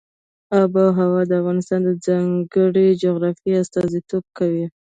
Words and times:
آب 0.59 0.71
وهوا 0.83 1.21
د 1.27 1.31
افغانستان 1.41 1.79
د 1.85 1.89
ځانګړي 2.05 2.87
جغرافیه 3.03 3.55
استازیتوب 3.63 4.23
کوي. 4.37 4.65